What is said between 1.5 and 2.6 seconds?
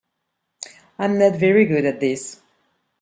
good at this.